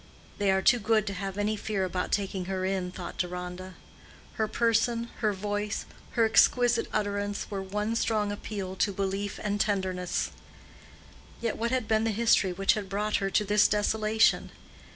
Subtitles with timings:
[0.39, 3.75] "They are too good to have any fear about taking her in," thought Deronda.
[4.33, 10.31] Her person, her voice, her exquisite utterance, were one strong appeal to belief and tenderness.
[11.39, 14.49] Yet what had been the history which had brought her to this desolation?